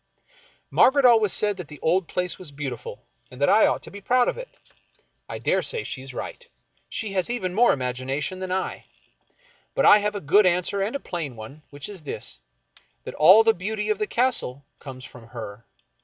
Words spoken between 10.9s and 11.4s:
a plain